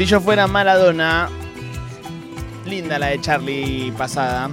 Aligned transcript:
Si 0.00 0.06
yo 0.06 0.18
fuera 0.18 0.46
Maradona, 0.46 1.28
linda 2.64 2.98
la 2.98 3.08
de 3.08 3.20
Charlie 3.20 3.92
pasada. 3.98 4.48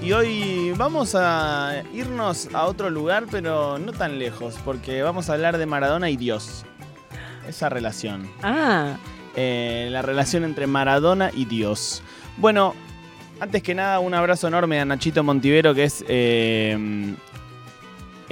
Y 0.00 0.12
hoy 0.12 0.72
vamos 0.76 1.16
a 1.18 1.82
irnos 1.92 2.48
a 2.54 2.66
otro 2.66 2.88
lugar, 2.88 3.24
pero 3.28 3.80
no 3.80 3.92
tan 3.92 4.16
lejos, 4.20 4.54
porque 4.64 5.02
vamos 5.02 5.28
a 5.28 5.32
hablar 5.32 5.58
de 5.58 5.66
Maradona 5.66 6.08
y 6.08 6.16
Dios. 6.16 6.64
Esa 7.48 7.68
relación. 7.68 8.30
Ah, 8.44 8.96
Eh, 9.34 9.88
la 9.90 10.02
relación 10.02 10.44
entre 10.44 10.68
Maradona 10.68 11.32
y 11.34 11.46
Dios. 11.46 12.04
Bueno, 12.36 12.76
antes 13.40 13.60
que 13.60 13.74
nada, 13.74 13.98
un 13.98 14.14
abrazo 14.14 14.46
enorme 14.46 14.78
a 14.78 14.84
Nachito 14.84 15.24
Montivero, 15.24 15.74
que 15.74 15.82
es 15.82 16.04
eh, 16.06 17.16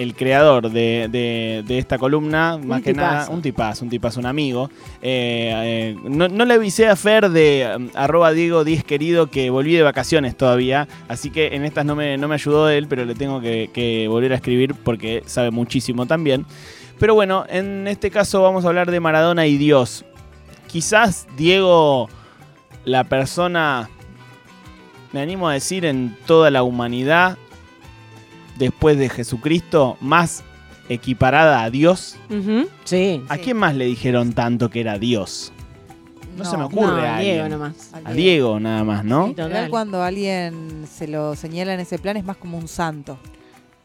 el 0.02 0.14
creador 0.14 0.70
de, 0.70 1.08
de- 1.10 1.64
de 1.66 1.78
esta 1.78 1.98
columna. 1.98 2.58
más 2.58 2.82
que 2.82 2.92
nada, 2.92 3.28
un 3.30 3.40
tipazo, 3.42 3.84
un 3.84 3.90
tipazo, 3.90 4.20
un 4.20 4.26
amigo. 4.26 4.70
Eh, 5.00 5.94
eh, 5.94 5.96
no, 6.04 6.29
no 6.29 6.44
le 6.44 6.54
avisé 6.54 6.88
a 6.88 6.96
Fer 6.96 7.30
de 7.30 7.68
um, 7.76 7.88
arroba 7.94 8.32
Diego 8.32 8.64
10 8.64 8.84
querido 8.84 9.29
que 9.29 9.50
volví 9.50 9.74
de 9.74 9.82
vacaciones 9.82 10.36
todavía. 10.36 10.88
Así 11.08 11.30
que 11.30 11.54
en 11.54 11.64
estas 11.64 11.84
no 11.84 11.94
me, 11.96 12.16
no 12.18 12.29
me 12.29 12.34
ayudó 12.34 12.68
él, 12.68 12.86
pero 12.88 13.04
le 13.04 13.14
tengo 13.14 13.40
que, 13.40 13.70
que 13.72 14.08
volver 14.08 14.32
a 14.32 14.36
escribir 14.36 14.74
porque 14.74 15.22
sabe 15.26 15.50
muchísimo 15.50 16.07
también. 16.07 16.44
Pero 16.98 17.14
bueno, 17.14 17.44
en 17.48 17.88
este 17.88 18.10
caso 18.10 18.43
vamos 18.43 18.64
a 18.64 18.68
hablar 18.68 18.90
de 18.90 19.00
Maradona 19.00 19.46
y 19.46 19.57
Dios. 19.57 20.04
Quizás 20.68 21.26
Diego, 21.36 22.08
la 22.84 23.04
persona, 23.04 23.90
me 25.12 25.21
animo 25.21 25.48
a 25.48 25.52
decir, 25.54 25.84
en 25.84 26.16
toda 26.26 26.50
la 26.50 26.62
humanidad, 26.62 27.36
después 28.62 28.96
de 28.98 29.08
Jesucristo, 29.08 29.96
más 30.00 30.43
equiparada 30.89 31.62
a 31.62 31.71
Dios. 31.71 32.16
sí. 32.84 33.22
¿A 33.28 33.36
Sí. 33.36 33.41
quién 33.44 33.56
más 33.56 33.75
le 33.75 33.84
dijeron 33.86 34.33
tanto 34.33 34.69
que 34.70 34.80
era 34.80 34.98
Dios? 34.98 35.52
No, 36.36 36.44
se 36.47 36.56
me 36.56 36.64
ocurre 36.64 37.02
No, 37.02 37.14
a 37.14 37.18
Diego 37.18 37.48
nomás. 37.48 37.90
A 38.05 38.12
Diego 38.14 38.58
nada 38.58 38.84
más, 38.84 39.05
¿no? 39.05 39.28
Sí, 39.28 39.34
cuando 39.68 40.02
alguien 40.02 40.86
se 40.90 41.06
lo 41.06 41.36
señala 41.36 41.74
en 41.74 41.80
ese 41.80 41.98
plan 41.98 42.16
es 42.16 42.24
más 42.24 42.38
como 42.38 42.56
un 42.56 42.68
santo. 42.68 43.18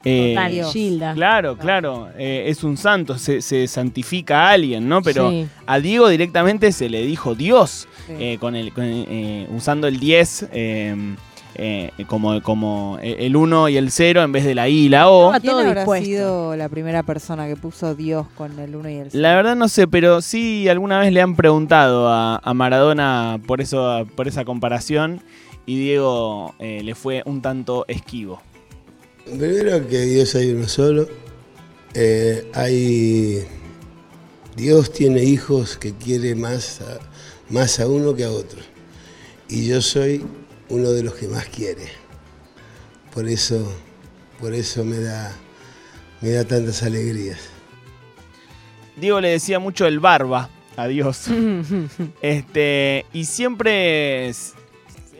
Eh, 0.05 0.33
Total. 0.35 0.71
Gilda. 0.71 1.13
Claro, 1.13 1.57
claro, 1.57 2.07
eh, 2.17 2.45
es 2.47 2.63
un 2.63 2.77
santo, 2.77 3.17
se, 3.17 3.41
se 3.41 3.67
santifica 3.67 4.47
a 4.47 4.51
alguien, 4.51 4.87
¿no? 4.87 5.01
Pero 5.01 5.29
Sí. 5.31 5.47
a 5.65 5.79
Diego 5.79 6.07
directamente 6.07 6.71
se 6.71 6.87
le 6.87 7.05
dijo 7.05 7.35
Dios, 7.35 7.87
Sí. 8.05 8.13
eh, 8.17 8.37
con 8.39 8.55
el, 8.55 8.71
con, 8.71 8.85
eh, 8.85 9.47
usando 9.53 9.87
el 9.87 9.99
10 9.99 10.47
eh, 11.55 11.91
como, 12.07 12.41
como 12.41 12.99
el 13.01 13.35
1 13.35 13.69
y 13.69 13.77
el 13.77 13.91
0 13.91 14.23
en 14.23 14.31
vez 14.31 14.45
de 14.45 14.55
la 14.55 14.69
I 14.69 14.85
y 14.85 14.89
la 14.89 15.09
O. 15.09 15.31
¿Quién 15.31 15.43
todo 15.43 15.59
habrá 15.59 15.81
dispuesto. 15.81 16.05
sido 16.05 16.55
la 16.55 16.69
primera 16.69 17.03
persona 17.03 17.47
que 17.47 17.55
puso 17.55 17.95
Dios 17.95 18.27
con 18.35 18.59
el 18.59 18.75
1 18.75 18.89
y 18.89 18.95
el 18.95 19.11
0? 19.11 19.21
La 19.21 19.35
verdad 19.35 19.55
no 19.55 19.67
sé, 19.67 19.87
pero 19.87 20.21
sí 20.21 20.67
alguna 20.69 20.99
vez 20.99 21.11
le 21.11 21.21
han 21.21 21.35
preguntado 21.35 22.09
a, 22.09 22.37
a 22.37 22.53
Maradona 22.53 23.39
por, 23.47 23.61
eso, 23.61 24.05
por 24.15 24.27
esa 24.27 24.45
comparación 24.45 25.21
y 25.67 25.77
Diego 25.77 26.55
eh, 26.59 26.81
le 26.83 26.95
fue 26.95 27.21
un 27.25 27.41
tanto 27.41 27.85
esquivo. 27.87 28.41
Primero 29.25 29.85
que 29.87 29.99
Dios 30.01 30.33
hay 30.35 30.51
uno 30.51 30.67
solo. 30.67 31.07
Eh, 31.93 32.49
hay 32.53 33.45
Dios 34.55 34.91
tiene 34.91 35.23
hijos 35.23 35.77
que 35.77 35.93
quiere 35.93 36.35
más 36.35 36.81
a, 36.81 36.99
más 37.49 37.79
a 37.81 37.87
uno 37.87 38.15
que 38.15 38.23
a 38.23 38.31
otro. 38.31 38.59
Y 39.49 39.67
yo 39.67 39.81
soy 39.81 40.25
uno 40.69 40.91
de 40.91 41.03
los 41.03 41.15
que 41.15 41.27
más 41.27 41.45
quiere. 41.47 41.87
Por 43.13 43.27
eso, 43.27 43.71
por 44.39 44.53
eso 44.53 44.83
me 44.83 44.99
da, 44.99 45.31
me 46.21 46.31
da 46.31 46.45
tantas 46.45 46.83
alegrías. 46.83 47.39
Diego 48.95 49.21
le 49.21 49.29
decía 49.29 49.59
mucho 49.59 49.85
el 49.85 49.99
barba 49.99 50.49
a 50.75 50.87
Dios. 50.87 51.25
Este, 52.21 53.05
y 53.13 53.25
siempre 53.25 54.29
es, 54.29 54.53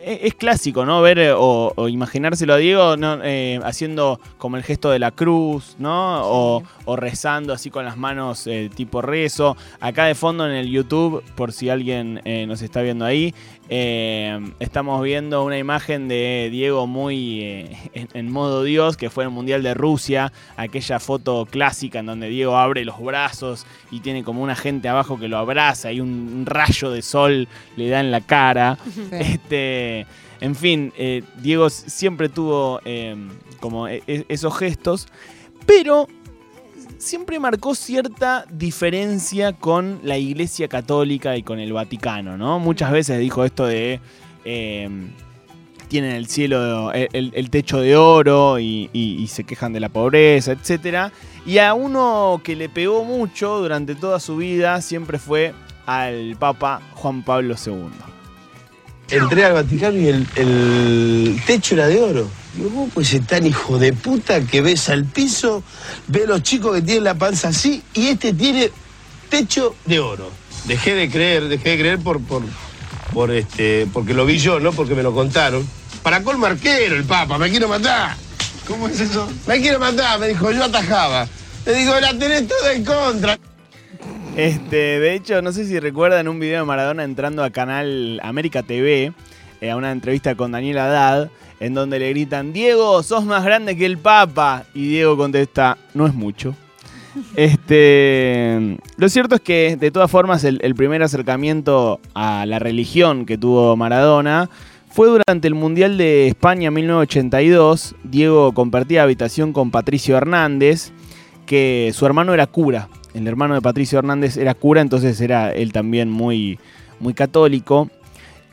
es 0.08 0.34
clásico, 0.34 0.84
¿no? 0.84 1.02
Ver 1.02 1.18
eh, 1.18 1.32
o, 1.32 1.72
o 1.74 1.88
imaginárselo 1.88 2.54
a 2.54 2.56
Diego 2.56 2.96
¿no? 2.96 3.18
Eh, 3.22 3.60
haciendo 3.62 4.20
como 4.38 4.56
el 4.56 4.62
gesto 4.62 4.90
de 4.90 4.98
la 4.98 5.10
cruz, 5.10 5.76
¿no? 5.78 6.22
O, 6.24 6.62
o 6.84 6.96
rezando 6.96 7.52
así 7.52 7.70
con 7.70 7.84
las 7.84 7.96
manos 7.96 8.46
eh, 8.46 8.70
tipo 8.74 9.02
rezo. 9.02 9.56
Acá 9.80 10.06
de 10.06 10.14
fondo 10.14 10.46
en 10.46 10.54
el 10.54 10.70
YouTube, 10.70 11.22
por 11.34 11.52
si 11.52 11.68
alguien 11.68 12.20
eh, 12.24 12.46
nos 12.46 12.62
está 12.62 12.82
viendo 12.82 13.04
ahí, 13.04 13.34
eh, 13.70 14.40
estamos 14.60 15.02
viendo 15.02 15.44
una 15.44 15.58
imagen 15.58 16.08
de 16.08 16.48
Diego 16.50 16.86
muy 16.86 17.42
eh, 17.42 17.76
en, 17.92 18.08
en 18.14 18.32
modo 18.32 18.62
Dios, 18.62 18.96
que 18.96 19.10
fue 19.10 19.24
en 19.24 19.28
el 19.30 19.34
Mundial 19.34 19.62
de 19.62 19.74
Rusia, 19.74 20.32
aquella 20.56 20.98
foto 21.00 21.46
clásica 21.50 21.98
en 21.98 22.06
donde 22.06 22.28
Diego 22.28 22.56
abre 22.56 22.84
los 22.84 22.98
brazos 23.00 23.66
y 23.90 24.00
tiene 24.00 24.24
como 24.24 24.42
una 24.42 24.56
gente 24.56 24.88
abajo 24.88 25.18
que 25.18 25.28
lo 25.28 25.36
abraza 25.36 25.92
y 25.92 26.00
un, 26.00 26.08
un 26.34 26.46
rayo 26.46 26.90
de 26.90 27.02
sol 27.02 27.46
le 27.76 27.88
da 27.88 28.00
en 28.00 28.10
la 28.10 28.22
cara. 28.22 28.78
Sí. 28.94 29.02
Este, 29.12 29.97
en 30.40 30.54
fin, 30.54 30.92
eh, 30.96 31.22
Diego 31.42 31.70
siempre 31.70 32.28
tuvo 32.28 32.80
eh, 32.84 33.16
como 33.60 33.88
e- 33.88 34.02
e- 34.06 34.24
esos 34.28 34.56
gestos, 34.56 35.06
pero 35.66 36.06
siempre 36.98 37.38
marcó 37.38 37.74
cierta 37.74 38.44
diferencia 38.50 39.52
con 39.52 40.00
la 40.02 40.18
Iglesia 40.18 40.68
Católica 40.68 41.36
y 41.36 41.42
con 41.42 41.58
el 41.60 41.72
Vaticano, 41.72 42.36
¿no? 42.36 42.58
Muchas 42.58 42.90
veces 42.92 43.18
dijo 43.20 43.44
esto 43.44 43.66
de 43.66 44.00
eh, 44.44 44.88
tienen 45.88 46.12
el 46.16 46.26
cielo, 46.26 46.92
el, 46.92 47.32
el- 47.34 47.50
techo 47.50 47.80
de 47.80 47.96
oro 47.96 48.58
y, 48.58 48.90
y- 48.92 49.22
y 49.22 49.26
se 49.28 49.44
quejan 49.44 49.72
de 49.72 49.80
la 49.80 49.88
pobreza, 49.88 50.52
etc. 50.52 51.10
Y 51.46 51.58
a 51.58 51.72
uno 51.74 52.40
que 52.44 52.56
le 52.56 52.68
pegó 52.68 53.04
mucho 53.04 53.58
durante 53.58 53.94
toda 53.94 54.20
su 54.20 54.36
vida 54.36 54.80
siempre 54.82 55.18
fue 55.18 55.54
al 55.86 56.36
Papa 56.38 56.82
Juan 56.94 57.22
Pablo 57.22 57.54
II. 57.64 57.88
Entré 59.10 59.44
al 59.44 59.54
Vaticano 59.54 59.98
y 59.98 60.08
el, 60.08 60.26
el 60.36 61.42
techo 61.46 61.74
era 61.74 61.86
de 61.86 62.00
oro. 62.00 62.28
Digo, 62.54 62.68
¿cómo 62.70 62.88
puede 62.88 63.06
ser 63.06 63.24
tan 63.24 63.46
hijo 63.46 63.78
de 63.78 63.92
puta 63.92 64.40
que 64.42 64.60
ves 64.60 64.88
al 64.88 65.04
piso, 65.04 65.62
ve 66.08 66.24
a 66.24 66.26
los 66.26 66.42
chicos 66.42 66.74
que 66.74 66.82
tienen 66.82 67.04
la 67.04 67.14
panza 67.14 67.48
así 67.48 67.82
y 67.94 68.08
este 68.08 68.32
tiene 68.32 68.70
techo 69.30 69.74
de 69.86 70.00
oro? 70.00 70.30
Dejé 70.64 70.94
de 70.94 71.08
creer, 71.10 71.48
dejé 71.48 71.70
de 71.70 71.78
creer 71.78 71.98
por, 71.98 72.20
por, 72.20 72.42
por 73.14 73.30
este, 73.30 73.86
porque 73.92 74.12
lo 74.12 74.26
vi 74.26 74.38
yo, 74.38 74.60
no 74.60 74.72
porque 74.72 74.94
me 74.94 75.02
lo 75.02 75.14
contaron. 75.14 75.66
Para 76.02 76.22
colmo 76.22 76.46
arquero 76.46 76.96
el 76.96 77.04
Papa, 77.04 77.38
me 77.38 77.48
quiero 77.48 77.68
matar. 77.68 78.16
¿Cómo 78.66 78.88
es 78.88 79.00
eso? 79.00 79.28
Me 79.46 79.60
quiero 79.60 79.78
matar, 79.78 80.18
me 80.18 80.28
dijo, 80.28 80.50
yo 80.50 80.64
atajaba. 80.64 81.26
Le 81.64 81.74
digo, 81.74 81.98
la 81.98 82.18
tenés 82.18 82.46
toda 82.46 82.72
en 82.72 82.84
contra. 82.84 83.38
Este, 84.38 85.00
de 85.00 85.14
hecho, 85.14 85.42
no 85.42 85.50
sé 85.50 85.64
si 85.64 85.80
recuerdan 85.80 86.28
un 86.28 86.38
video 86.38 86.60
de 86.60 86.64
Maradona 86.64 87.02
entrando 87.02 87.42
a 87.42 87.50
canal 87.50 88.20
América 88.22 88.62
TV, 88.62 89.12
eh, 89.60 89.70
a 89.72 89.74
una 89.74 89.90
entrevista 89.90 90.36
con 90.36 90.52
Daniel 90.52 90.78
Haddad, 90.78 91.28
en 91.58 91.74
donde 91.74 91.98
le 91.98 92.10
gritan, 92.10 92.52
Diego, 92.52 93.02
sos 93.02 93.24
más 93.24 93.44
grande 93.44 93.76
que 93.76 93.84
el 93.84 93.98
Papa. 93.98 94.62
Y 94.74 94.86
Diego 94.86 95.16
contesta, 95.16 95.76
no 95.92 96.06
es 96.06 96.14
mucho. 96.14 96.54
Este, 97.34 98.78
lo 98.96 99.08
cierto 99.08 99.34
es 99.34 99.40
que, 99.40 99.76
de 99.76 99.90
todas 99.90 100.08
formas, 100.08 100.44
el, 100.44 100.60
el 100.62 100.76
primer 100.76 101.02
acercamiento 101.02 101.98
a 102.14 102.46
la 102.46 102.60
religión 102.60 103.26
que 103.26 103.38
tuvo 103.38 103.76
Maradona 103.76 104.48
fue 104.88 105.08
durante 105.08 105.48
el 105.48 105.56
Mundial 105.56 105.98
de 105.98 106.28
España 106.28 106.70
1982. 106.70 107.96
Diego 108.04 108.52
compartía 108.54 109.02
habitación 109.02 109.52
con 109.52 109.72
Patricio 109.72 110.16
Hernández, 110.16 110.92
que 111.44 111.90
su 111.92 112.06
hermano 112.06 112.34
era 112.34 112.46
cura. 112.46 112.88
El 113.14 113.26
hermano 113.26 113.54
de 113.54 113.62
Patricio 113.62 113.98
Hernández 113.98 114.36
era 114.36 114.54
cura, 114.54 114.80
entonces 114.80 115.20
era 115.20 115.52
él 115.52 115.72
también 115.72 116.10
muy, 116.10 116.58
muy 117.00 117.14
católico. 117.14 117.90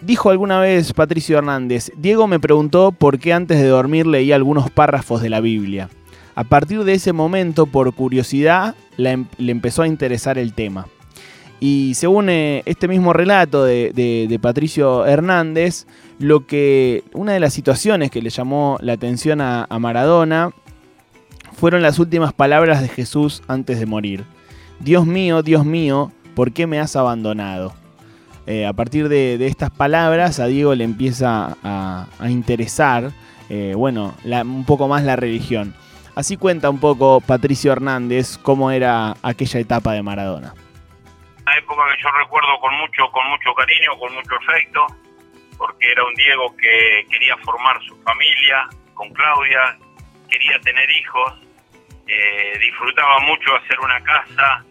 Dijo 0.01 0.29
alguna 0.29 0.59
vez 0.59 0.93
Patricio 0.93 1.37
Hernández, 1.37 1.91
Diego 1.97 2.27
me 2.27 2.39
preguntó 2.39 2.91
por 2.91 3.19
qué 3.19 3.33
antes 3.33 3.59
de 3.59 3.67
dormir 3.67 4.05
leía 4.05 4.35
algunos 4.35 4.69
párrafos 4.69 5.21
de 5.21 5.29
la 5.29 5.41
Biblia. 5.41 5.89
A 6.35 6.43
partir 6.43 6.83
de 6.83 6.93
ese 6.93 7.13
momento, 7.13 7.65
por 7.65 7.93
curiosidad, 7.93 8.75
em- 8.97 9.25
le 9.37 9.51
empezó 9.51 9.83
a 9.83 9.87
interesar 9.87 10.37
el 10.37 10.53
tema. 10.53 10.87
Y 11.61 11.93
según 11.95 12.29
eh, 12.29 12.61
este 12.65 12.89
mismo 12.89 13.13
relato 13.13 13.63
de, 13.63 14.39
Patricio 14.41 15.05
Hernández, 15.05 15.87
lo 16.19 16.45
que 16.45 17.03
una 17.13 17.31
de 17.31 17.39
las 17.39 17.53
situaciones 17.53 18.11
que 18.11 18.21
le 18.21 18.29
llamó 18.29 18.77
la 18.81 18.93
atención 18.93 19.39
a 19.39 19.67
Maradona 19.79 20.51
fueron 21.55 21.81
las 21.81 21.99
últimas 21.99 22.33
palabras 22.33 22.81
de 22.81 22.89
Jesús 22.89 23.41
antes 23.47 23.79
de 23.79 23.85
morir. 23.85 24.25
Dios 24.79 25.05
mío, 25.05 25.41
Dios 25.41 25.65
mío, 25.65 26.11
¿por 26.35 26.51
qué 26.53 26.67
me 26.67 26.79
has 26.79 26.95
abandonado? 26.95 27.73
Eh, 28.47 28.65
a 28.65 28.73
partir 28.73 29.09
de, 29.09 29.43
estas 29.47 29.71
palabras 29.71 30.39
a 30.39 30.45
Diego 30.45 30.75
le 30.75 30.83
empieza 30.83 31.57
a, 31.63 32.07
a 32.19 32.29
interesar, 32.29 33.11
eh, 33.49 33.73
bueno, 33.75 34.13
la- 34.23 34.43
un 34.43 34.65
poco 34.65 34.87
más 34.87 35.03
la 35.03 35.15
religión. 35.15 35.73
Así 36.15 36.37
cuenta 36.37 36.69
un 36.69 36.79
poco 36.79 37.19
Patricio 37.21 37.71
Hernández 37.71 38.37
cómo 38.37 38.71
era 38.71 39.15
aquella 39.23 39.59
etapa 39.59 39.93
de 39.93 40.03
Maradona. 40.03 40.53
una 41.41 41.57
época 41.57 41.81
que 41.95 42.03
yo 42.03 42.09
recuerdo 42.23 42.49
con 42.61 42.73
mucho, 42.77 43.03
con 43.11 43.27
mucho 43.29 43.53
cariño, 43.55 43.97
con 43.99 44.13
mucho 44.13 44.35
afecto, 44.47 44.81
porque 45.57 45.91
era 45.91 46.03
un 46.05 46.13
Diego 46.15 46.55
que 46.57 47.05
quería 47.09 47.35
formar 47.43 47.77
su 47.87 47.95
familia 48.03 48.67
con 48.93 49.09
Claudia, 49.09 49.77
quería 50.29 50.59
tener 50.63 50.89
hijos, 50.91 51.33
eh, 52.07 52.57
disfrutaba 52.59 53.19
mucho 53.19 53.55
hacer 53.55 53.79
una 53.79 54.01
casa 54.03 54.63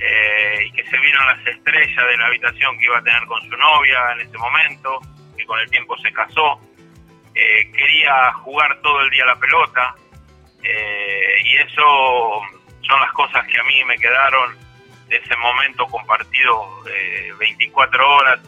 eh, 0.00 0.64
y 0.64 0.72
que 0.72 0.84
se 0.84 0.98
vino 0.98 1.20
eran 1.22 1.38
las 1.38 1.46
estrellas 1.46 2.06
de 2.06 2.16
la 2.16 2.26
habitación 2.26 2.78
que 2.78 2.84
iba 2.84 2.98
a 2.98 3.02
tener 3.02 3.24
con 3.26 3.40
su 3.42 3.56
novia 3.56 4.12
en 4.12 4.20
ese 4.20 4.38
momento, 4.38 5.00
que 5.36 5.44
con 5.44 5.58
el 5.58 5.68
tiempo 5.70 5.96
se 5.98 6.12
casó. 6.12 6.60
Eh, 7.34 7.70
quería 7.72 8.32
jugar 8.44 8.80
todo 8.80 9.00
el 9.02 9.10
día 9.10 9.24
la 9.24 9.36
pelota 9.36 9.94
eh, 10.62 11.40
y 11.44 11.56
eso 11.56 12.40
son 12.82 13.00
las 13.00 13.12
cosas 13.12 13.46
que 13.46 13.58
a 13.58 13.64
mí 13.64 13.84
me 13.84 13.98
quedaron 13.98 14.56
de 15.08 15.16
ese 15.16 15.36
momento 15.36 15.86
compartido 15.86 16.82
24 17.38 18.16
horas 18.16 18.40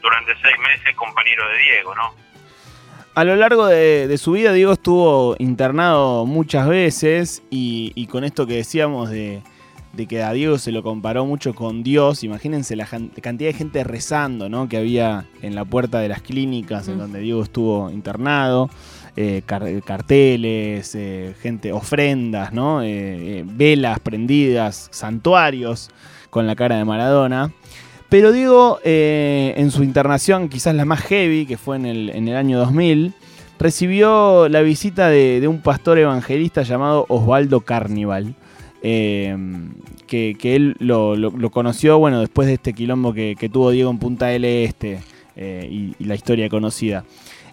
durante 0.00 0.34
seis 0.42 0.58
meses 0.58 0.94
compañero 0.94 1.48
de 1.48 1.58
Diego, 1.58 1.94
¿no? 1.94 2.14
A 3.14 3.24
lo 3.24 3.36
largo 3.36 3.66
de, 3.66 4.16
su 4.16 4.32
vida, 4.32 4.54
Diego 4.54 4.72
estuvo 4.72 5.36
internado 5.38 6.24
muchas 6.24 6.66
veces 6.66 7.42
y, 7.50 8.06
con 8.06 8.24
esto 8.24 8.46
que 8.46 8.54
decíamos 8.54 9.10
de, 9.10 9.42
que 10.08 10.22
a 10.22 10.32
Diego 10.32 10.56
se 10.56 10.72
lo 10.72 10.82
comparó 10.82 11.26
mucho 11.26 11.54
con 11.54 11.82
Dios, 11.82 12.24
imagínense 12.24 12.74
la 12.74 12.86
cantidad 12.86 13.50
de 13.50 13.52
gente 13.52 13.84
rezando 13.84 14.48
¿no? 14.48 14.66
que 14.66 14.78
había 14.78 15.26
en 15.42 15.54
la 15.54 15.66
puerta 15.66 16.00
de 16.00 16.08
las 16.08 16.22
clínicas 16.22 16.88
en 16.88 16.96
donde 16.96 17.20
Diego 17.20 17.42
estuvo 17.42 17.90
internado, 17.90 18.70
eh, 19.14 19.42
carteles, 19.84 20.94
eh, 20.94 21.34
gente, 21.42 21.70
ofrendas, 21.70 22.54
¿no? 22.54 22.82
Eh, 22.82 23.44
velas 23.46 24.00
prendidas, 24.00 24.88
santuarios 24.90 25.90
con 26.30 26.46
la 26.46 26.56
cara 26.56 26.78
de 26.78 26.86
Maradona. 26.86 27.52
Pero 28.12 28.30
Diego, 28.30 28.78
eh, 28.84 29.54
en 29.56 29.70
su 29.70 29.82
internación, 29.82 30.50
quizás 30.50 30.74
la 30.74 30.84
más 30.84 31.00
heavy, 31.00 31.46
que 31.46 31.56
fue 31.56 31.76
en 31.76 31.86
el, 31.86 32.36
año 32.36 32.58
2000, 32.58 33.14
recibió 33.58 34.50
la 34.50 34.60
visita 34.60 35.08
de, 35.08 35.48
un 35.48 35.62
pastor 35.62 35.96
evangelista 35.96 36.60
llamado 36.60 37.06
Osvaldo 37.08 37.62
Carnival. 37.62 38.34
Eh, 38.82 39.34
que, 40.06 40.36
él 40.42 40.76
lo, 40.78 41.50
conoció, 41.50 41.98
bueno, 41.98 42.20
después 42.20 42.48
de 42.48 42.52
este 42.52 42.74
quilombo 42.74 43.14
que, 43.14 43.48
tuvo 43.50 43.70
Diego 43.70 43.90
en 43.90 43.98
Punta 43.98 44.26
del 44.26 44.44
Este 44.44 45.00
eh, 45.34 45.94
y, 45.98 46.04
la 46.04 46.14
historia 46.14 46.50
conocida. 46.50 47.06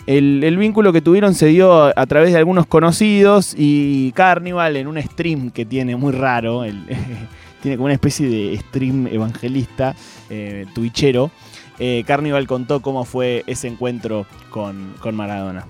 El, 0.08 0.58
vínculo 0.58 0.92
que 0.92 1.00
tuvieron 1.00 1.36
se 1.36 1.46
dio 1.46 1.98
a, 1.98 2.06
través 2.06 2.34
de 2.34 2.38
algunos 2.38 2.66
conocidos 2.66 3.56
y 3.58 4.12
Carnival 4.12 4.76
en 4.76 4.88
un 4.88 5.02
stream 5.02 5.52
que 5.52 5.64
tiene 5.64 5.96
muy 5.96 6.12
raro, 6.12 6.66
el, 6.66 6.84
tiene 7.62 7.78
como 7.78 7.86
una 7.86 7.94
especie 7.94 8.28
de 8.28 8.58
stream 8.58 9.08
evangelista, 9.08 9.96
eh, 10.30 10.66
twitchero. 10.74 11.32
Eh, 11.80 12.04
Carnival 12.06 12.48
contó 12.48 12.82
cómo 12.82 13.06
fue 13.06 13.44
ese 13.48 13.68
encuentro 13.68 14.26
con, 14.50 14.96
con 15.00 15.16
Maradona 15.16 15.66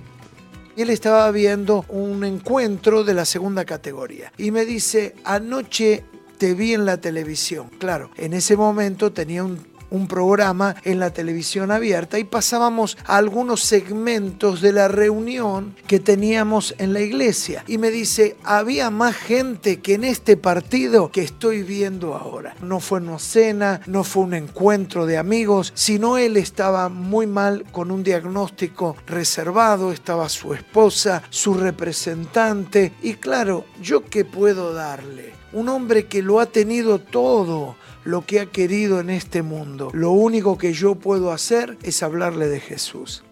él 0.81 0.89
estaba 0.89 1.29
viendo 1.31 1.85
un 1.89 2.23
encuentro 2.23 3.03
de 3.03 3.13
la 3.13 3.25
segunda 3.25 3.65
categoría. 3.65 4.31
Y 4.37 4.51
me 4.51 4.65
dice, 4.65 5.15
anoche 5.25 6.05
te 6.37 6.53
vi 6.53 6.73
en 6.73 6.85
la 6.85 7.01
televisión. 7.01 7.69
Claro, 7.79 8.11
en 8.15 8.33
ese 8.33 8.55
momento 8.55 9.11
tenía 9.11 9.43
un 9.43 9.59
un 9.89 10.07
programa 10.07 10.75
en 10.83 10.99
la 10.99 11.11
televisión 11.11 11.71
abierta 11.71 12.19
y 12.19 12.23
pasábamos 12.23 12.97
algunos 13.05 13.63
segmentos 13.63 14.61
de 14.61 14.73
la 14.73 14.87
reunión 14.87 15.75
que 15.87 15.99
teníamos 15.99 16.75
en 16.77 16.93
la 16.93 17.01
iglesia. 17.01 17.63
Y 17.67 17.77
me 17.77 17.91
dice, 17.91 18.35
había 18.43 18.89
más 18.89 19.15
gente 19.15 19.79
que 19.79 19.95
en 19.95 20.03
este 20.03 20.37
partido 20.37 21.11
que 21.11 21.21
estoy 21.21 21.63
viendo 21.63 22.15
ahora. 22.15 22.55
No 22.61 22.79
fue 22.79 22.99
una 22.99 23.19
cena, 23.19 23.81
no 23.85 24.03
fue 24.03 24.23
un 24.23 24.33
encuentro 24.33 25.05
de 25.05 25.17
amigos, 25.17 25.71
sino 25.75 26.17
él 26.17 26.37
estaba 26.37 26.89
muy 26.89 27.27
mal 27.27 27.65
con 27.71 27.91
un 27.91 28.03
diagnóstico 28.03 28.95
reservado, 29.07 29.91
estaba 29.91 30.29
su 30.29 30.53
esposa, 30.53 31.23
su 31.29 31.53
representante. 31.53 32.93
Y 33.01 33.15
claro, 33.15 33.65
¿yo 33.81 34.05
qué 34.05 34.25
puedo 34.25 34.73
darle? 34.73 35.33
Un 35.51 35.69
hombre 35.69 36.05
que 36.05 36.21
lo 36.21 36.39
ha 36.39 36.45
tenido 36.45 36.99
todo, 36.99 37.75
lo 38.03 38.25
que 38.25 38.39
ha 38.39 38.45
querido 38.45 38.99
en 38.99 39.09
este 39.09 39.41
mundo. 39.41 39.89
Lo 39.93 40.11
único 40.11 40.57
que 40.57 40.73
yo 40.73 40.95
puedo 40.95 41.31
hacer 41.31 41.77
es 41.83 42.03
hablarle 42.03 42.47
de 42.47 42.59
Jesús. 42.59 43.23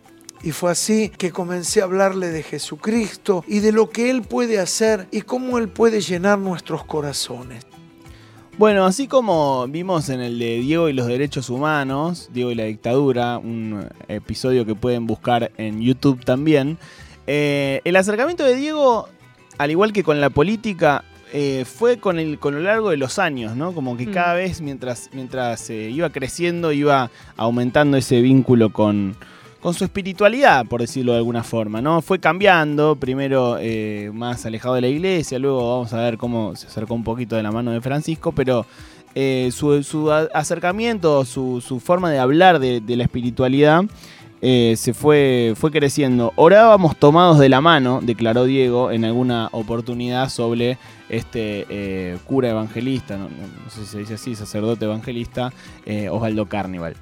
Y 0.44 0.52
fue 0.52 0.72
así 0.72 1.10
que 1.10 1.32
comencé 1.32 1.82
a 1.82 1.86
hablarle 1.86 2.28
de 2.28 2.44
Jesucristo 2.44 3.44
y 3.48 3.60
de 3.60 3.72
lo 3.72 3.90
que 3.90 4.10
Él 4.10 4.22
puede 4.22 4.60
hacer 4.60 5.08
y 5.12 5.22
cómo 5.22 5.58
Él 5.58 5.68
puede 5.68 6.02
llenar 6.02 6.38
nuestros 6.38 6.84
corazones. 6.84 7.66
Bueno, 8.58 8.86
así 8.86 9.08
como 9.08 9.68
vimos 9.68 10.10
en 10.10 10.20
el 10.20 10.40
de 10.40 10.60
Diego 10.60 10.90
y 10.90 10.94
los 10.94 11.06
derechos 11.06 11.50
humanos, 11.52 12.30
Diego 12.34 12.52
y 12.52 12.56
la 12.56 12.64
dictadura, 12.64 13.38
un 13.38 13.88
episodio 14.08 14.66
que 14.66 14.74
pueden 14.74 15.06
buscar 15.06 15.52
en 15.58 15.80
YouTube 15.80 16.26
también, 16.26 16.80
eh, 17.28 17.82
el 17.84 17.96
acercamiento 17.96 18.44
de 18.44 18.56
Diego, 18.56 19.10
al 19.60 19.70
igual 19.70 19.94
que 19.94 20.04
con 20.04 20.20
la 20.20 20.32
política, 20.32 21.04
eh, 21.34 21.66
fue 21.66 21.98
con, 21.98 22.20
el, 22.20 22.40
con 22.40 22.56
lo 22.56 22.62
largo 22.62 22.90
de 22.90 22.98
los 22.98 23.20
años, 23.20 23.56
¿no? 23.56 23.74
Como 23.74 23.98
que 23.98 24.10
cada 24.10 24.34
mm. 24.34 24.38
vez 24.38 24.62
mientras, 24.62 25.10
mientras 25.14 25.70
eh, 25.70 25.90
iba 25.90 26.10
creciendo, 26.10 26.72
iba 26.72 27.12
aumentando 27.36 27.98
ese 27.98 28.22
vínculo 28.22 28.72
con, 28.72 29.16
con 29.62 29.74
su 29.74 29.84
espiritualidad, 29.84 30.66
por 30.66 30.82
decirlo 30.82 31.12
de 31.12 31.18
alguna 31.18 31.44
forma, 31.44 31.82
¿no? 31.82 32.02
Fue 32.02 32.20
cambiando, 32.20 32.96
primero 32.96 33.58
eh, 33.60 34.10
más 34.14 34.46
alejado 34.46 34.76
de 34.76 34.82
la 34.82 34.88
iglesia, 34.88 35.38
luego 35.38 35.70
vamos 35.70 35.92
a 35.92 36.02
ver 36.02 36.18
cómo 36.18 36.56
se 36.56 36.68
acercó 36.68 36.94
un 36.94 37.04
poquito 37.04 37.36
de 37.36 37.44
la 37.44 37.52
mano 37.52 37.72
de 37.72 37.82
Francisco, 37.82 38.32
pero 38.32 38.66
su, 39.50 40.12
acercamiento, 40.34 41.26
su, 41.26 41.60
su, 41.60 41.80
forma 41.80 42.12
de 42.12 42.20
hablar 42.20 42.60
de, 42.60 42.82
de 42.82 42.96
la 42.96 43.04
espiritualidad 43.04 43.84
eh, 44.42 44.76
se 44.78 44.94
fue, 44.94 45.54
fue 45.56 45.72
creciendo. 45.72 46.32
Orábamos 46.36 46.96
tomados 46.98 47.40
de 47.40 47.50
la 47.50 47.60
mano, 47.62 48.00
declaró 48.04 48.46
Diego 48.46 48.92
en 48.92 49.04
alguna 49.06 49.50
oportunidad 49.52 50.30
sobre 50.30 50.78
este 51.10 51.66
eh, 51.70 52.18
cura 52.26 52.50
evangelista, 52.50 53.18
no, 53.18 53.30
sé 53.70 53.82
si 53.82 53.86
se 53.86 53.98
dice 54.00 54.14
así, 54.16 54.36
sacerdote 54.36 54.86
evangelista, 54.86 55.52
eh, 55.86 56.10
Osvaldo 56.10 56.46
Carnival. 56.46 56.96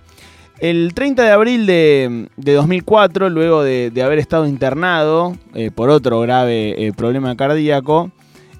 El 0.59 0.93
30 0.93 1.23
de 1.23 1.31
abril 1.31 1.65
de, 1.65 2.29
2004, 2.37 3.29
luego 3.29 3.61
de, 3.61 3.91
haber 4.01 4.19
estado 4.19 4.47
internado 4.47 5.35
por 5.75 5.89
otro 5.89 6.21
grave 6.21 6.93
problema 6.95 7.35
cardíaco, 7.35 8.09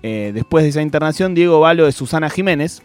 después 0.02 0.66
de 0.66 0.72
esa 0.72 0.82
internación, 0.82 1.34
Diego 1.34 1.62
Valo 1.62 1.86
de 1.86 1.94
Susana 1.94 2.30
Jiménez, 2.30 2.84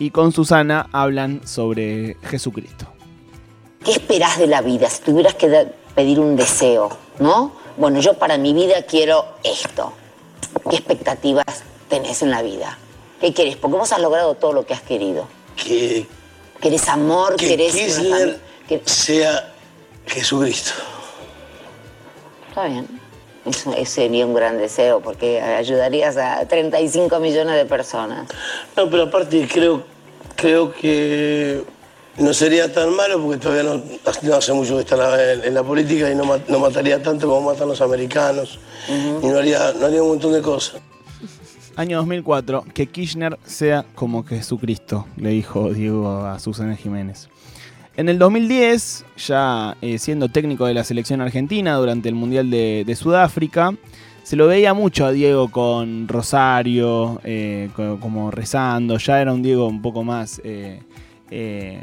y 0.00 0.10
con 0.10 0.32
Susana 0.32 0.88
hablan 0.90 1.42
sobre 1.46 2.16
Jesucristo. 2.24 2.93
¿Qué 3.84 3.92
esperás 3.92 4.38
de 4.38 4.46
la 4.46 4.62
vida? 4.62 4.88
Si 4.88 5.02
tuvieras 5.02 5.34
que 5.34 5.68
pedir 5.94 6.18
un 6.18 6.36
deseo, 6.36 6.90
¿no? 7.18 7.52
Bueno, 7.76 8.00
yo 8.00 8.14
para 8.14 8.38
mi 8.38 8.52
vida 8.52 8.82
quiero 8.82 9.26
esto. 9.42 9.92
¿Qué 10.70 10.76
expectativas 10.76 11.44
tenés 11.88 12.22
en 12.22 12.30
la 12.30 12.42
vida? 12.42 12.78
¿Qué 13.20 13.34
querés? 13.34 13.56
Porque 13.56 13.76
vos 13.76 13.92
has 13.92 14.00
logrado 14.00 14.34
todo 14.34 14.52
lo 14.52 14.66
que 14.66 14.74
has 14.74 14.82
querido. 14.82 15.26
Que... 15.56 16.06
¿Querés 16.60 16.88
amor? 16.88 17.36
Que 17.36 17.48
¿Querés 17.48 17.74
Kirchner 17.74 18.40
sea 18.84 19.52
Jesucristo. 20.06 20.72
Está 22.48 22.66
bien. 22.66 23.00
Eso, 23.44 23.74
ese 23.74 23.84
sería 23.84 24.24
un 24.24 24.34
gran 24.34 24.56
deseo 24.56 25.00
porque 25.00 25.40
ayudarías 25.40 26.16
a 26.16 26.46
35 26.46 27.20
millones 27.20 27.56
de 27.56 27.66
personas. 27.66 28.28
No, 28.76 28.88
pero 28.88 29.04
aparte 29.04 29.46
creo, 29.46 29.84
creo 30.34 30.72
que 30.72 31.62
no 32.18 32.32
sería 32.32 32.72
tan 32.72 32.94
malo 32.94 33.20
porque 33.22 33.38
todavía 33.38 33.64
no, 33.64 34.36
hace 34.36 34.52
mucho 34.52 34.76
que 34.76 34.82
está 34.82 35.32
en, 35.32 35.54
la 35.54 35.62
política 35.62 36.10
y 36.10 36.14
no, 36.14 36.58
mataría 36.58 37.02
tanto 37.02 37.28
como 37.28 37.52
matan 37.52 37.68
los 37.68 37.80
americanos. 37.80 38.58
Y 38.88 39.26
no 39.26 39.38
haría, 39.38 39.72
no 39.78 39.86
haría 39.86 40.02
un 40.02 40.10
montón 40.10 40.32
de 40.32 40.42
cosas. 40.42 40.80
Año 41.76 41.96
2004, 41.98 42.66
que 42.72 42.86
Kirchner 42.86 43.36
sea 43.44 43.84
como 43.96 44.22
Jesucristo, 44.22 45.06
le 45.16 45.30
dijo 45.30 45.72
Diego 45.72 46.24
a 46.24 46.38
Susana 46.38 46.76
Jiménez. 46.76 47.28
En 47.96 48.08
el 48.08 48.18
2010, 48.18 49.04
ya 49.26 49.76
eh, 49.80 49.98
siendo 49.98 50.28
técnico 50.28 50.66
de 50.66 50.74
la 50.74 50.84
selección 50.84 51.20
argentina 51.20 51.74
durante 51.74 52.08
el 52.08 52.14
Mundial 52.14 52.48
de, 52.50 52.96
Sudáfrica, 52.96 53.72
se 54.22 54.36
lo 54.36 54.46
veía 54.46 54.72
mucho 54.72 55.04
a 55.04 55.12
Diego 55.12 55.48
con 55.48 56.06
Rosario, 56.06 57.20
eh, 57.24 57.70
como 57.74 58.30
rezando, 58.30 58.98
ya 58.98 59.20
era 59.20 59.32
un 59.32 59.42
Diego 59.42 59.66
un 59.66 59.82
poco 59.82 60.04
más... 60.04 60.40
Eh, 60.44 60.80
eh, 61.30 61.82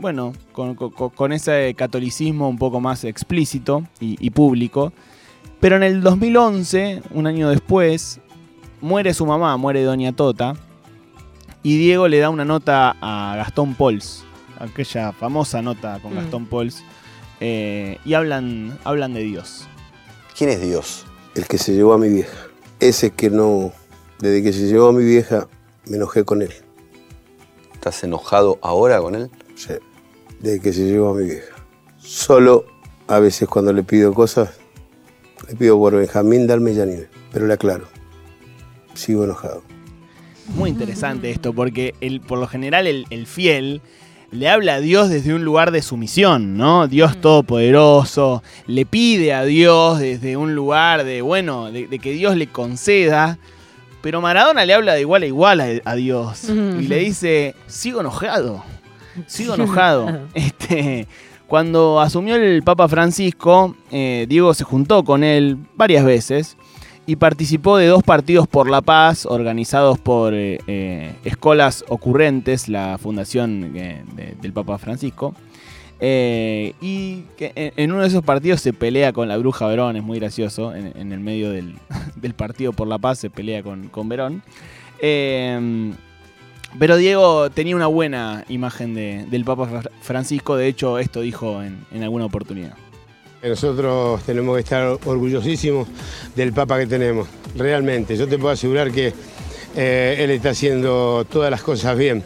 bueno, 0.00 0.32
con, 0.52 1.32
ese 1.32 1.74
catolicismo 1.74 2.48
un 2.48 2.58
poco 2.58 2.80
más 2.80 3.04
explícito 3.04 3.84
y, 4.00 4.30
público. 4.30 4.92
Pero 5.60 5.76
en 5.76 5.82
el 5.82 6.00
2011, 6.00 7.02
un 7.10 7.26
año 7.26 7.50
después, 7.50 8.20
muere 8.80 9.12
su 9.12 9.26
mamá, 9.26 9.56
muere 9.58 9.82
Doña 9.82 10.12
Tota, 10.12 10.54
y 11.62 11.76
Diego 11.76 12.08
le 12.08 12.18
da 12.18 12.30
una 12.30 12.46
nota 12.46 12.96
a 13.00 13.34
Gastón 13.36 13.74
Pols, 13.74 14.24
aquella 14.58 15.12
famosa 15.12 15.60
nota 15.60 15.98
con 16.00 16.14
mm. 16.14 16.16
Gastón 16.16 16.46
Pols, 16.46 16.82
eh, 17.40 17.98
y 18.04 18.14
hablan, 18.14 18.78
hablan 18.84 19.12
de 19.12 19.22
Dios. 19.22 19.68
¿Quién 20.36 20.48
es 20.48 20.62
Dios? 20.62 21.04
El 21.34 21.46
que 21.46 21.58
se 21.58 21.74
llevó 21.74 21.92
a 21.92 21.98
mi 21.98 22.08
vieja. 22.08 22.36
Ese 22.80 23.10
que 23.10 23.28
no, 23.28 23.72
desde 24.18 24.42
que 24.42 24.54
se 24.54 24.66
llevó 24.66 24.88
a 24.88 24.92
mi 24.92 25.04
vieja, 25.04 25.46
me 25.86 25.96
enojé 25.96 26.24
con 26.24 26.40
él. 26.40 26.52
¿Estás 27.80 28.04
enojado 28.04 28.58
ahora 28.60 29.00
con 29.00 29.14
él? 29.14 29.30
Sí, 29.56 29.72
desde 30.38 30.60
que 30.60 30.70
se 30.70 30.84
llevó 30.84 31.12
a 31.12 31.14
mi 31.14 31.24
vieja. 31.24 31.56
Solo 31.96 32.66
a 33.08 33.20
veces 33.20 33.48
cuando 33.48 33.72
le 33.72 33.82
pido 33.82 34.12
cosas, 34.12 34.50
le 35.48 35.56
pido 35.56 35.78
por 35.78 35.96
Benjamín, 35.96 36.46
darme 36.46 36.74
Yanine. 36.74 37.06
Pero 37.32 37.46
le 37.46 37.54
aclaro, 37.54 37.86
sigo 38.92 39.24
enojado. 39.24 39.62
Muy 40.56 40.68
interesante 40.68 41.30
esto, 41.30 41.54
porque 41.54 41.94
el, 42.02 42.20
por 42.20 42.38
lo 42.38 42.46
general 42.46 42.86
el, 42.86 43.06
el 43.08 43.26
fiel 43.26 43.80
le 44.30 44.50
habla 44.50 44.74
a 44.74 44.80
Dios 44.80 45.08
desde 45.08 45.32
un 45.32 45.42
lugar 45.42 45.70
de 45.70 45.80
sumisión, 45.80 46.58
¿no? 46.58 46.86
Dios 46.86 47.18
todopoderoso, 47.22 48.42
le 48.66 48.84
pide 48.84 49.32
a 49.32 49.44
Dios 49.44 50.00
desde 50.00 50.36
un 50.36 50.54
lugar 50.54 51.04
de, 51.04 51.22
bueno, 51.22 51.72
de, 51.72 51.86
de 51.86 51.98
que 51.98 52.12
Dios 52.12 52.36
le 52.36 52.46
conceda. 52.46 53.38
Pero 54.02 54.20
Maradona 54.20 54.64
le 54.64 54.74
habla 54.74 54.94
de 54.94 55.00
igual 55.02 55.22
a 55.22 55.26
igual 55.26 55.60
a, 55.60 55.66
a 55.84 55.94
Dios. 55.94 56.48
Y 56.48 56.86
le 56.88 56.98
dice, 56.98 57.54
sigo 57.66 58.00
enojado, 58.00 58.62
sigo 59.26 59.54
enojado. 59.56 60.20
Este, 60.34 61.06
cuando 61.46 62.00
asumió 62.00 62.36
el 62.36 62.62
Papa 62.62 62.88
Francisco, 62.88 63.74
eh, 63.90 64.26
Diego 64.28 64.54
se 64.54 64.64
juntó 64.64 65.02
con 65.04 65.24
él 65.24 65.58
varias 65.74 66.04
veces 66.04 66.56
y 67.06 67.16
participó 67.16 67.76
de 67.76 67.86
dos 67.88 68.02
partidos 68.04 68.46
por 68.46 68.70
la 68.70 68.82
paz 68.82 69.26
organizados 69.26 69.98
por 69.98 70.32
eh, 70.32 70.60
eh, 70.68 71.12
Escolas 71.24 71.84
Ocurrentes, 71.88 72.68
la 72.68 72.98
fundación 72.98 73.72
eh, 73.74 74.04
de- 74.14 74.36
del 74.40 74.52
Papa 74.52 74.78
Francisco. 74.78 75.34
Eh, 76.00 76.72
y 76.80 77.24
en, 77.38 77.92
uno 77.92 78.00
de 78.02 78.08
esos 78.08 78.24
partidos 78.24 78.60
se 78.62 78.72
pelea 78.72 79.12
con 79.12 79.28
la 79.28 79.36
bruja 79.36 79.66
Verón, 79.66 79.96
es 79.96 80.02
muy 80.02 80.18
gracioso, 80.18 80.74
en, 80.74 81.12
el 81.12 81.20
medio 81.20 81.50
del, 81.50 81.74
del 82.16 82.34
partido 82.34 82.72
por 82.72 82.88
la 82.88 82.98
paz 82.98 83.18
se 83.18 83.30
pelea 83.30 83.62
con, 83.62 83.88
con 83.88 84.08
Verón. 84.08 84.42
Eh, 85.00 85.92
pero 86.78 86.96
Diego 86.96 87.50
tenía 87.50 87.74
una 87.74 87.88
buena 87.88 88.44
imagen 88.48 88.94
de- 88.94 89.26
del 89.28 89.44
Papa 89.44 89.66
Fra- 89.66 89.90
Francisco, 90.02 90.56
de 90.56 90.68
hecho 90.68 90.98
esto 90.98 91.20
dijo 91.20 91.62
en, 91.62 91.84
en 91.92 92.02
alguna 92.04 92.26
oportunidad. 92.26 92.74
Nosotros 93.42 94.22
tenemos 94.24 94.54
que 94.56 94.60
estar 94.60 94.86
orgullosísimos 95.04 95.88
del 96.36 96.52
Papa 96.52 96.78
que 96.78 96.86
tenemos, 96.86 97.26
realmente. 97.56 98.16
Yo 98.16 98.28
te 98.28 98.36
puedo 98.38 98.52
asegurar 98.52 98.90
que 98.92 99.12
eh, 99.76 100.16
él 100.18 100.30
está 100.30 100.50
haciendo 100.50 101.24
todas 101.30 101.50
las 101.50 101.62
cosas 101.62 101.96
bien. 101.96 102.22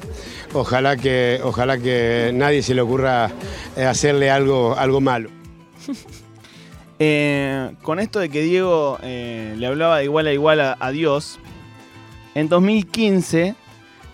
Ojalá 0.55 0.97
que, 0.97 1.41
ojalá 1.43 1.79
que 1.79 2.31
nadie 2.33 2.63
se 2.63 2.75
le 2.75 2.81
ocurra 2.81 3.31
eh, 3.77 3.85
hacerle 3.85 4.31
algo, 4.31 4.77
algo 4.77 5.01
malo. 5.01 5.31
Eh, 7.01 7.73
con 7.83 7.99
esto 7.99 8.21
de 8.21 8.29
que 8.29 8.41
Diego 8.41 8.99
eh, 9.03 9.55
le 9.59 9.67
hablaba 9.67 9.99
de 9.99 10.05
igual 10.05 10.29
a 10.29 10.33
igual 10.33 10.61
a, 10.61 10.77
a 10.79 10.93
Dios, 10.93 11.41
en 12.37 12.49
2015 12.49 13.57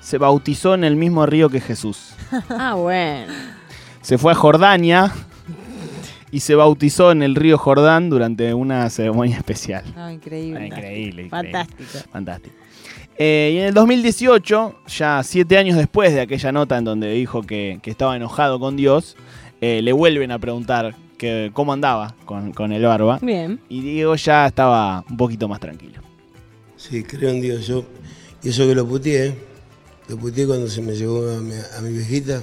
se 0.01 0.19
bautizó 0.19 0.73
en 0.73 0.85
el 0.85 0.97
mismo 0.97 1.27
río 1.27 1.51
que 1.51 1.61
Jesús. 1.61 2.15
Ah, 2.49 2.75
bueno. 2.75 3.33
Se 4.01 4.17
fue 4.17 4.33
a 4.33 4.35
Jordania 4.35 5.13
y 6.31 6.41
se 6.41 6.55
bautizó 6.55 7.13
en 7.13 7.23
el 7.23 7.35
río 7.35 7.59
Jordán 7.59 8.09
durante 8.09 8.55
una 8.55 8.89
ceremonia 8.89 9.37
especial. 9.37 9.85
No, 9.95 10.11
increíble. 10.11 10.61
Ah, 10.61 10.67
increíble, 10.67 11.23
increíble. 11.25 11.29
Fantástico. 11.29 12.11
Fantástico. 12.11 12.57
Eh, 13.23 13.51
y 13.55 13.59
en 13.59 13.65
el 13.67 13.75
2018, 13.75 14.77
ya 14.89 15.23
siete 15.23 15.59
años 15.59 15.77
después 15.77 16.15
de 16.15 16.23
aquella 16.23 16.53
nota 16.53 16.79
en 16.79 16.85
donde 16.85 17.13
dijo 17.13 17.43
que, 17.43 17.79
que 17.83 17.91
estaba 17.91 18.17
enojado 18.17 18.59
con 18.59 18.77
Dios, 18.77 19.15
eh, 19.61 19.83
le 19.83 19.93
vuelven 19.93 20.33
a 20.33 20.39
preguntar 20.39 20.97
que, 21.19 21.51
cómo 21.53 21.75
andaba 21.75 22.15
con, 22.25 22.53
con 22.53 22.73
el 22.73 22.83
barba. 22.83 23.19
Bien. 23.21 23.61
Y 23.69 23.83
Diego 23.83 24.15
ya 24.17 24.47
estaba 24.47 25.05
un 25.11 25.19
poquito 25.19 25.49
más 25.49 25.61
tranquilo. 25.61 26.01
Sí, 26.79 27.03
creo 27.05 27.29
en 27.29 27.43
Dios. 27.43 27.67
Yo, 27.67 27.85
y 28.43 28.49
eso 28.49 28.67
que 28.67 28.75
lo 28.75 28.87
puteé, 28.87 29.35
lo 30.09 30.17
puteé 30.17 30.47
cuando 30.47 30.67
se 30.69 30.81
me 30.81 30.95
llegó 30.95 31.19
a 31.31 31.41
mi, 31.43 31.53
a 31.77 31.81
mi 31.83 31.93
viejita 31.93 32.43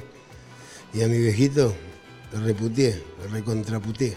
y 0.93 1.01
a 1.01 1.07
mi 1.07 1.17
viejito, 1.17 1.74
lo 2.34 2.39
reputié, 2.46 3.01
lo 3.24 3.34
recontraputeé. 3.34 4.13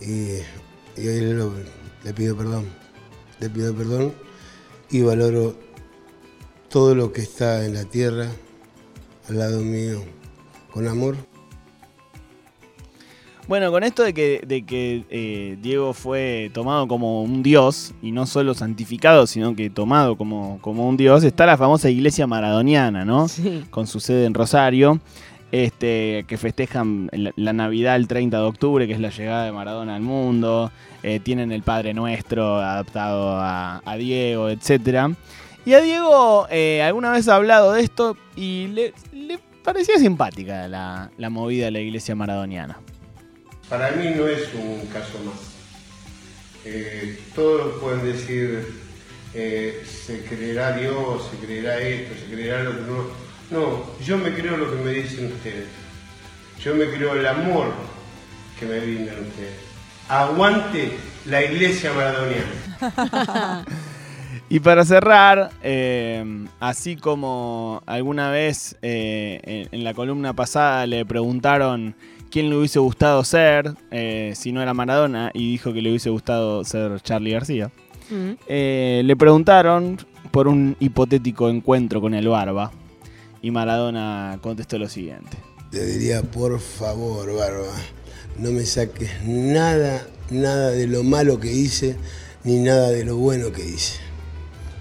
Y, 0.00 0.38
y 0.98 1.06
hoy 1.06 1.20
le, 1.20 1.34
lo- 1.34 1.52
le 2.02 2.14
pido 2.14 2.34
perdón, 2.34 2.64
le 3.40 3.50
pido 3.50 3.74
perdón 3.74 4.14
y 4.90 5.02
valoro 5.02 5.54
todo 6.68 6.94
lo 6.94 7.12
que 7.12 7.22
está 7.22 7.64
en 7.64 7.74
la 7.74 7.84
tierra 7.84 8.28
al 9.28 9.38
lado 9.38 9.60
mío 9.60 10.02
con 10.72 10.86
amor. 10.86 11.16
Bueno, 13.48 13.70
con 13.70 13.82
esto 13.82 14.02
de 14.02 14.12
que, 14.12 14.42
de 14.46 14.66
que 14.66 15.04
eh, 15.08 15.56
Diego 15.62 15.94
fue 15.94 16.50
tomado 16.52 16.86
como 16.86 17.22
un 17.22 17.42
dios, 17.42 17.94
y 18.02 18.12
no 18.12 18.26
solo 18.26 18.52
santificado, 18.52 19.26
sino 19.26 19.56
que 19.56 19.70
tomado 19.70 20.16
como, 20.16 20.58
como 20.60 20.86
un 20.86 20.98
dios, 20.98 21.24
está 21.24 21.46
la 21.46 21.56
famosa 21.56 21.88
iglesia 21.88 22.26
maradoniana, 22.26 23.06
¿no? 23.06 23.26
Sí. 23.26 23.64
Con 23.70 23.86
su 23.86 24.00
sede 24.00 24.26
en 24.26 24.34
Rosario, 24.34 25.00
este, 25.50 26.24
que 26.28 26.36
festejan 26.36 27.08
la, 27.12 27.52
Navidad 27.52 27.96
el 27.96 28.06
30 28.06 28.36
de 28.36 28.42
octubre, 28.42 28.86
que 28.86 28.92
es 28.92 29.00
la 29.00 29.10
llegada 29.10 29.44
de 29.44 29.52
Maradona 29.52 29.96
al 29.96 30.02
mundo, 30.02 30.70
eh, 31.02 31.20
tienen 31.20 31.52
el 31.52 31.62
Padre 31.62 31.94
Nuestro 31.94 32.56
adaptado 32.56 33.38
a, 33.40 33.96
Diego, 33.98 34.50
etc. 34.50 35.14
Y 35.64 35.72
a 35.74 35.80
Diego 35.80 36.46
eh, 36.50 36.82
alguna 36.82 37.12
vez 37.12 37.28
ha 37.28 37.36
hablado 37.36 37.72
de 37.72 37.82
esto 37.82 38.16
y 38.36 38.68
le, 38.68 38.92
parecía 39.64 39.98
simpática 39.98 40.68
la, 40.68 41.10
la 41.16 41.30
movida 41.30 41.66
de 41.66 41.70
la 41.70 41.80
iglesia 41.80 42.14
maradoniana. 42.14 42.78
Para 43.68 43.90
mí 43.92 44.10
no 44.16 44.26
es 44.26 44.52
un 44.54 44.86
caso 44.92 45.18
más. 45.24 45.34
Eh, 46.64 47.18
todos 47.34 47.80
pueden 47.80 48.04
decir, 48.04 48.66
se 49.32 50.24
creerá 50.28 50.76
Dios, 50.76 51.28
se 51.30 51.46
creerá 51.46 51.78
esto, 51.80 52.14
se 52.18 52.34
creerá 52.34 52.64
lo 52.64 52.70
otro. 52.70 52.86
No, 52.86 53.27
no, 53.50 53.82
yo 54.04 54.18
me 54.18 54.32
creo 54.34 54.56
lo 54.56 54.70
que 54.70 54.82
me 54.82 54.92
dicen 54.92 55.26
ustedes. 55.32 55.66
Yo 56.62 56.74
me 56.74 56.86
creo 56.86 57.14
el 57.14 57.26
amor 57.26 57.66
que 58.58 58.66
me 58.66 58.80
brindan 58.80 59.20
ustedes. 59.20 59.54
Aguante 60.08 60.92
la 61.26 61.42
iglesia 61.44 61.92
maradoniana. 61.92 63.64
Y 64.50 64.60
para 64.60 64.82
cerrar, 64.86 65.50
eh, 65.62 66.24
así 66.58 66.96
como 66.96 67.82
alguna 67.84 68.30
vez 68.30 68.76
eh, 68.80 69.40
en, 69.44 69.68
en 69.72 69.84
la 69.84 69.92
columna 69.92 70.32
pasada 70.32 70.86
le 70.86 71.04
preguntaron 71.04 71.94
quién 72.30 72.48
le 72.48 72.56
hubiese 72.56 72.78
gustado 72.78 73.22
ser 73.24 73.74
eh, 73.90 74.32
si 74.34 74.52
no 74.52 74.62
era 74.62 74.72
Maradona 74.72 75.30
y 75.34 75.50
dijo 75.52 75.74
que 75.74 75.82
le 75.82 75.90
hubiese 75.90 76.08
gustado 76.08 76.64
ser 76.64 77.00
Charlie 77.02 77.32
García, 77.32 77.70
Mm. 78.10 78.30
eh, 78.46 79.02
le 79.04 79.16
preguntaron 79.16 79.98
por 80.30 80.48
un 80.48 80.76
hipotético 80.80 81.50
encuentro 81.50 82.00
con 82.00 82.14
el 82.14 82.26
Barba 82.26 82.70
y 83.42 83.50
Maradona 83.50 84.38
contestó 84.42 84.78
lo 84.78 84.88
siguiente. 84.88 85.36
Te 85.70 85.84
diría, 85.84 86.22
por 86.22 86.58
favor, 86.60 87.34
Barba, 87.34 87.74
no 88.38 88.50
me 88.52 88.64
saques 88.64 89.10
nada, 89.24 90.06
nada 90.30 90.70
de 90.70 90.86
lo 90.86 91.02
malo 91.02 91.38
que 91.38 91.52
hice, 91.52 91.96
ni 92.44 92.58
nada 92.58 92.90
de 92.90 93.04
lo 93.04 93.16
bueno 93.16 93.52
que 93.52 93.64
hice. 93.64 93.98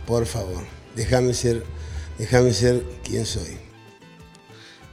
Por 0.05 0.25
favor, 0.25 0.63
déjame 0.95 1.33
ser, 1.33 1.63
déjame 2.17 2.53
ser 2.53 2.83
quien 3.03 3.25
soy. 3.25 3.57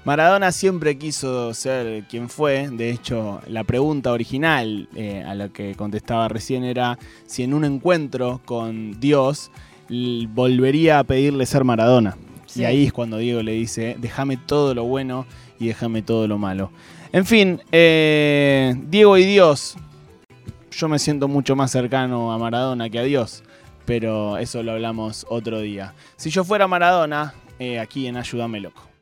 Maradona 0.04 0.52
siempre 0.52 0.98
quiso 0.98 1.54
ser 1.54 2.04
quien 2.04 2.28
fue. 2.28 2.68
De 2.70 2.90
hecho, 2.90 3.40
la 3.46 3.64
pregunta 3.64 4.12
original 4.12 4.88
eh, 4.94 5.24
a 5.26 5.34
la 5.34 5.48
que 5.48 5.74
contestaba 5.76 6.28
recién 6.28 6.62
era 6.62 6.98
si 7.26 7.42
en 7.42 7.54
un 7.54 7.64
encuentro 7.64 8.42
con 8.44 9.00
Dios 9.00 9.50
volvería 9.88 10.98
a 10.98 11.04
pedirle 11.04 11.46
ser 11.46 11.64
Maradona. 11.64 12.16
Y 12.56 12.64
ahí 12.64 12.86
es 12.86 12.92
cuando 12.92 13.18
Diego 13.18 13.42
le 13.42 13.52
dice, 13.52 13.96
déjame 13.98 14.36
todo 14.36 14.74
lo 14.74 14.84
bueno 14.84 15.26
y 15.58 15.68
déjame 15.68 16.02
todo 16.02 16.28
lo 16.28 16.38
malo. 16.38 16.70
En 17.12 17.24
fin, 17.24 17.60
eh, 17.72 18.74
Diego 18.88 19.16
y 19.16 19.24
Dios, 19.24 19.76
yo 20.70 20.88
me 20.88 20.98
siento 20.98 21.28
mucho 21.28 21.56
más 21.56 21.70
cercano 21.70 22.32
a 22.32 22.38
Maradona 22.38 22.90
que 22.90 22.98
a 22.98 23.02
Dios, 23.02 23.44
pero 23.84 24.36
eso 24.38 24.62
lo 24.62 24.72
hablamos 24.72 25.26
otro 25.28 25.60
día. 25.60 25.94
Si 26.16 26.30
yo 26.30 26.44
fuera 26.44 26.66
Maradona, 26.66 27.34
eh, 27.58 27.78
aquí 27.78 28.06
en 28.06 28.16
Ayúdame 28.16 28.60
Loco. 28.60 28.93